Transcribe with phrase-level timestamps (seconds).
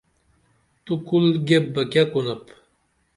[0.85, 2.43] تو کُل گیپ بہ کیہ کُنپ؟